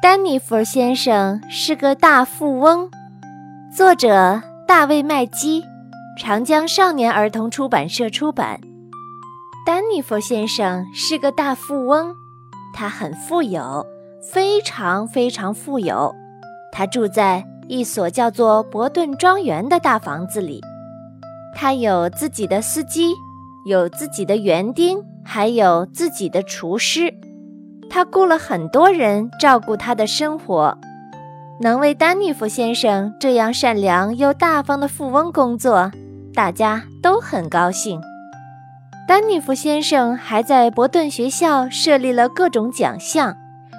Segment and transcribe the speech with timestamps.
[0.00, 2.88] 丹尼弗先生是个大富翁，
[3.74, 5.64] 作者大卫·麦基，
[6.16, 8.60] 长江少年儿童出版社出版。
[9.66, 12.14] 丹尼弗先生是个大富翁，
[12.72, 13.84] 他很富有，
[14.22, 16.14] 非常非常富有。
[16.70, 20.60] 他住在一所叫做伯顿庄园的大房子里，
[21.56, 23.14] 他有自己的司机，
[23.66, 27.12] 有自己的园丁，还有自己的厨师。
[27.90, 30.76] 他雇了很多人照顾他的生活，
[31.60, 35.90] 能为丹尼弗先生这样善良又大方的富翁工作，
[36.34, 38.00] 大家都很高兴。
[39.08, 43.34] 丹尼弗先生还在伯顿学校设立了各种奖项，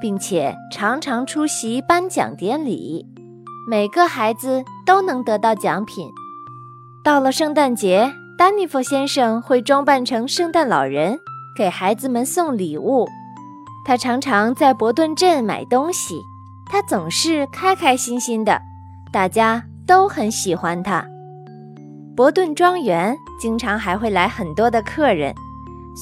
[0.00, 3.06] 并且常常出席颁奖典礼，
[3.68, 6.08] 每个孩子都能得到奖品。
[7.04, 11.18] 到了圣诞节，丹尼弗先生会装扮成圣诞老人，
[11.56, 13.06] 给孩子们送礼物。
[13.84, 16.22] 他常常在伯顿镇买东西，
[16.70, 18.60] 他总是开开心心的，
[19.12, 21.04] 大家都很喜欢他。
[22.16, 25.34] 伯顿庄园经常还会来很多的客人，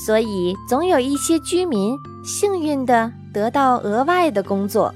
[0.05, 4.93] 所以总有一些居民幸运地得到额外的工作。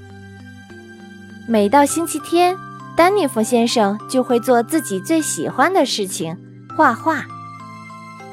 [1.47, 2.55] 每到星期天，
[2.95, 6.37] 丹尼弗先生就会做自己最喜欢的事情——
[6.77, 7.25] 画画。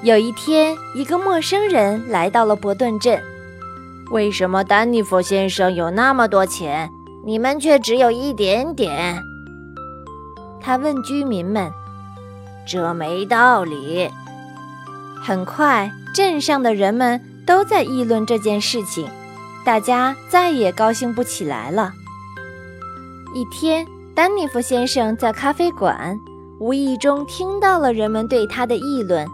[0.03, 3.23] 有一天，一个陌生人来到了伯顿镇。
[4.13, 6.91] 为什么丹尼弗先生有那么多钱，
[7.25, 9.19] 你们却只有一点点？
[10.61, 11.73] 他问居民们
[12.69, 14.11] ：“这没道理。”
[15.25, 19.09] 很快，镇上的人们都在议论这件事情，
[19.65, 21.95] 大家再也高兴不起来了。
[23.35, 26.21] 一天，丹尼弗先生在咖啡馆
[26.61, 29.27] 无意中听到了人们对他的议论。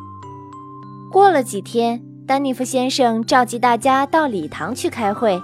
[1.10, 2.00] 过了几天。
[2.28, 5.42] 丹尼夫先生召集大家到礼堂去开会，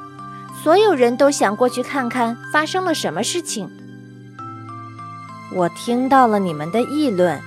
[0.62, 3.66] 所有人都想过去看看发生了什么事情。
[5.54, 7.40] 我听到了你们的议论，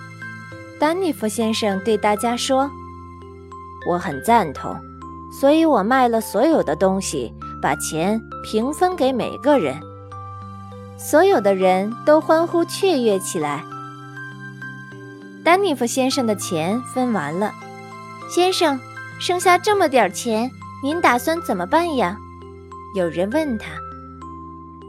[0.79, 2.71] 丹尼夫先生对大家说
[3.87, 4.75] ：“我很赞同，
[5.39, 7.31] 所以我卖了所有的东西，
[7.61, 9.79] 把钱平分给每个人。”
[10.97, 13.63] 所有的人都欢呼雀跃起来。
[15.43, 17.53] 丹尼夫先生的钱分完了，
[18.33, 18.79] 先生。
[19.19, 20.49] 剩下这么点钱，
[20.83, 22.17] 您打算怎么办呀？
[22.95, 23.71] 有人问他。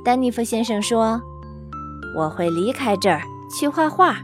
[0.04, 1.20] 丹尼弗先生说
[2.16, 3.22] ：“我会离开这儿
[3.58, 4.18] 去画画。”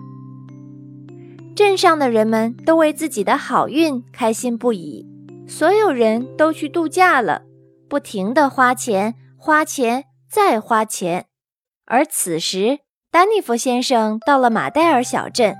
[1.57, 5.07] 镇上的人们都为自己的好运开心不已，
[5.47, 7.43] 所有人都去度假了，
[7.89, 11.27] 不停地花钱、花钱再花钱。
[11.87, 15.55] 而此时，丹尼弗先生到了马戴尔小镇，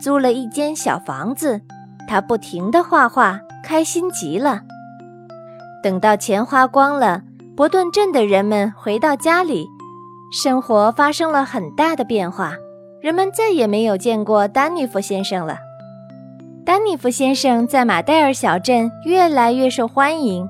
[0.00, 1.62] 租了一间小房子，
[2.08, 3.40] 他不停地画画。
[3.64, 4.62] 开心极了。
[5.84, 7.22] 等到钱花光了，
[7.56, 9.68] 伯顿镇的人们回到家里，
[10.32, 12.54] 生活发生了很大的变化。
[13.00, 15.58] 人们再也没有见过丹尼弗先生了。
[16.66, 20.44] 丹尼弗先生在马戴尔小镇越来越受欢迎，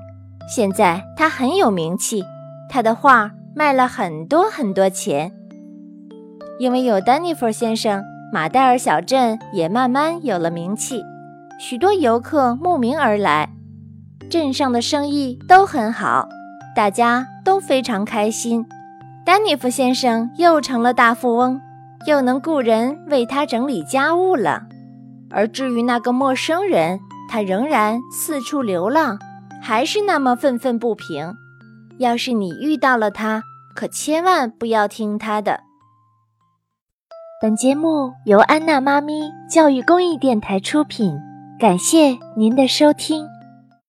[0.47, 2.23] 现在他很有名气，
[2.67, 5.31] 他的画卖了很多很多钱。
[6.59, 8.03] 因为有丹尼弗先生，
[8.33, 11.03] 马戴尔小镇也慢慢有了名气。
[11.65, 13.49] 许多游客慕名而来，
[14.29, 16.27] 镇上的生意都很好，
[16.75, 18.65] 大家都非常开心。
[19.25, 21.61] 丹尼夫先生又成了大富翁，
[22.05, 24.63] 又能雇人为他整理家务了。
[25.31, 29.17] 而至于那个陌生人，他仍然四处流浪，
[29.61, 31.33] 还是那么愤愤不平。
[31.97, 33.41] 要是你遇到了他，
[33.73, 35.61] 可千万不要听他的。
[37.41, 41.17] 本节目由安娜妈咪教育公益电台出品。
[41.59, 43.27] 感谢您的收听。